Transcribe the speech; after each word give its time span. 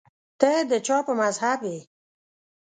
ته 0.39 0.49
د 0.69 0.71
چا 0.85 0.97
په 1.07 1.13
مذهب 1.21 1.59
یې 1.71 1.79